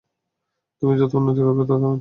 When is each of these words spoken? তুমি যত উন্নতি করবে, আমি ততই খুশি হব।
তুমি 0.81 0.93
যত 0.97 1.11
উন্নতি 1.13 1.39
করবে, 1.39 1.51
আমি 1.51 1.63
ততই 1.63 1.75
খুশি 1.75 1.79
হব। 1.79 1.89